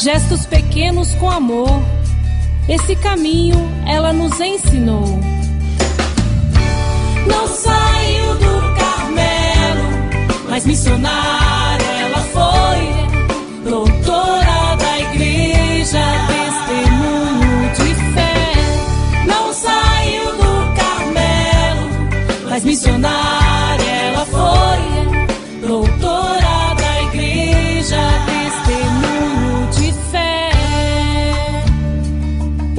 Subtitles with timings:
[0.00, 1.82] gestos pequenos com amor.
[2.68, 3.56] Esse caminho
[3.86, 5.20] ela nos ensinou.
[7.26, 9.88] Não saiu do Carmelo,
[10.48, 11.39] mas missionária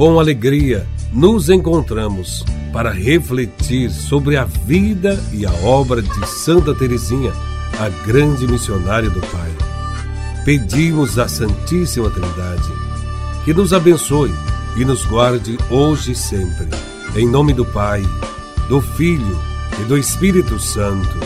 [0.02, 7.30] Com alegria, nos encontramos para refletir sobre a vida e a obra de Santa Teresinha,
[7.78, 9.52] a grande missionária do Pai.
[10.44, 12.72] Pedimos à Santíssima Trindade
[13.44, 14.32] que nos abençoe
[14.76, 16.66] e nos guarde hoje e sempre.
[17.14, 18.02] Em nome do Pai,
[18.68, 19.40] do Filho
[19.80, 21.16] e do Espírito Santo.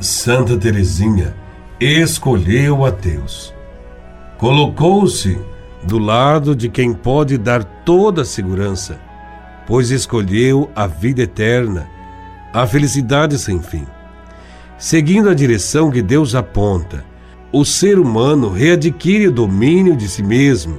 [0.00, 1.36] Santa Teresinha
[1.78, 3.52] escolheu a Deus.
[4.38, 5.38] Colocou-se
[5.82, 9.00] do lado de quem pode dar toda a segurança,
[9.66, 11.88] pois escolheu a vida eterna,
[12.52, 13.86] a felicidade sem fim.
[14.76, 17.04] Seguindo a direção que Deus aponta,
[17.52, 20.78] o ser humano readquire o domínio de si mesmo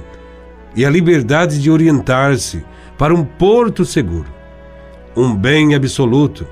[0.74, 2.64] e a liberdade de orientar-se
[2.96, 4.28] para um porto seguro,
[5.16, 6.46] um bem absoluto.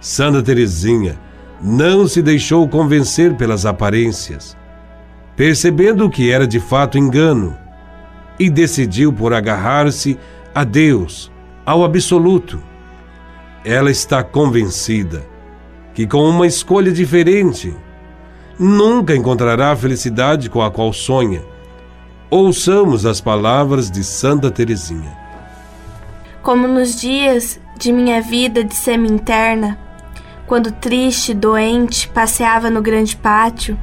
[0.00, 1.18] Santa Teresinha
[1.62, 4.56] não se deixou convencer pelas aparências,
[5.36, 7.56] percebendo que era de fato engano
[8.38, 10.18] e decidiu por agarrar-se
[10.54, 11.30] a Deus,
[11.64, 12.62] ao absoluto.
[13.64, 15.34] Ela está convencida
[15.94, 17.74] que com uma escolha diferente,
[18.58, 21.42] nunca encontrará a felicidade com a qual sonha.
[22.28, 25.16] Ouçamos as palavras de Santa Teresinha.
[26.42, 29.78] Como nos dias de minha vida de semi-interna,
[30.46, 33.78] quando triste, doente, passeava no grande pátio,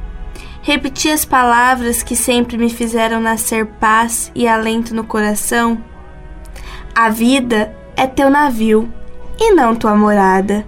[0.62, 5.82] repeti as palavras que sempre me fizeram nascer paz e alento no coração.
[6.94, 8.88] A vida é teu navio
[9.38, 10.64] e não tua morada.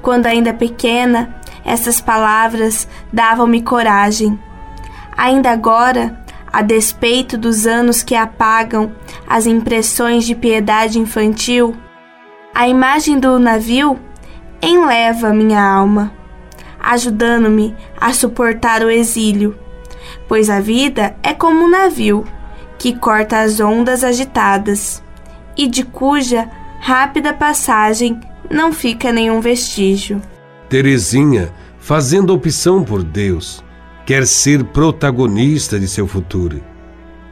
[0.00, 1.34] Quando ainda pequena,
[1.64, 4.38] essas palavras davam-me coragem.
[5.16, 6.20] Ainda agora,
[6.52, 8.92] a despeito dos anos que apagam
[9.26, 11.76] as impressões de piedade infantil,
[12.54, 13.98] a imagem do navio
[14.60, 16.21] enleva minha alma
[16.82, 19.56] ajudando-me a suportar o exílio,
[20.28, 22.24] pois a vida é como um navio
[22.78, 25.02] que corta as ondas agitadas
[25.56, 26.50] e de cuja
[26.80, 28.18] rápida passagem
[28.50, 30.20] não fica nenhum vestígio.
[30.68, 33.62] Terezinha, fazendo opção por Deus,
[34.04, 36.62] quer ser protagonista de seu futuro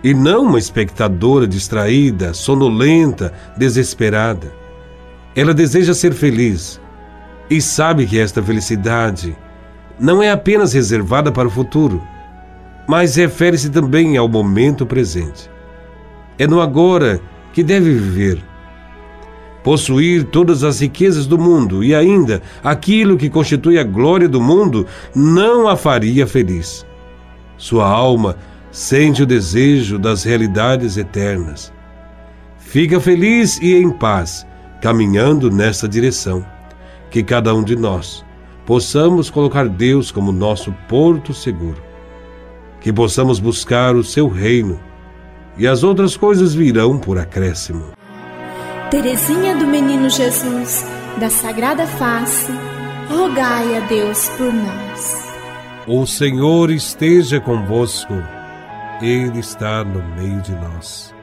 [0.03, 4.53] e não uma espectadora distraída, sonolenta, desesperada.
[5.35, 6.81] Ela deseja ser feliz
[7.51, 9.37] e sabe que esta felicidade
[9.99, 12.01] não é apenas reservada para o futuro,
[12.87, 15.51] mas refere-se também ao momento presente.
[16.39, 17.21] É no agora
[17.53, 18.43] que deve viver.
[19.65, 24.87] Possuir todas as riquezas do mundo e ainda aquilo que constitui a glória do mundo
[25.15, 26.87] não a faria feliz.
[27.59, 28.37] Sua alma
[28.71, 31.71] sente o desejo das realidades eternas.
[32.59, 34.47] Fica feliz e em paz,
[34.81, 36.47] caminhando nesta direção
[37.11, 38.25] que cada um de nós
[38.65, 41.83] possamos colocar Deus como nosso porto seguro,
[42.81, 44.79] que possamos buscar o seu reino
[45.57, 47.93] e as outras coisas virão por acréscimo.
[48.91, 50.85] Teresinha do Menino Jesus,
[51.19, 52.51] da Sagrada Face,
[53.09, 55.31] rogai a Deus por nós.
[55.87, 58.15] O Senhor esteja convosco,
[59.03, 61.15] Ele está no meio de nós.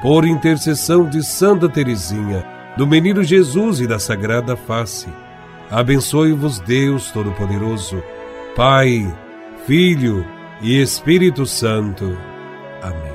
[0.00, 5.08] Por intercessão de Santa Teresinha, do Menino Jesus e da Sagrada Face.
[5.70, 8.02] Abençoe-vos Deus Todo-Poderoso,
[8.54, 9.12] Pai,
[9.66, 10.24] Filho
[10.60, 12.16] e Espírito Santo.
[12.82, 13.13] Amém.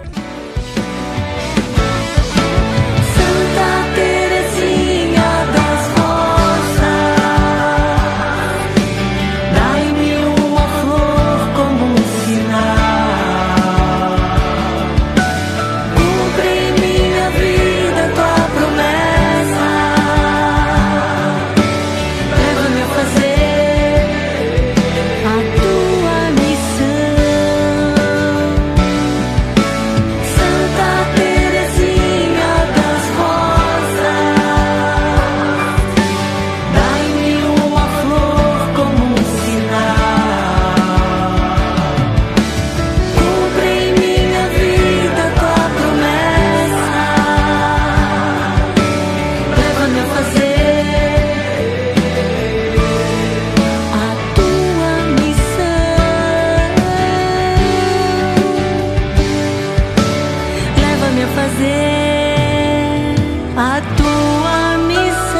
[64.19, 65.38] sua missão.